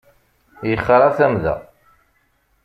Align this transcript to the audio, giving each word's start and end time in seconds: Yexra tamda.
Yexra 0.69 1.09
tamda. 1.17 1.55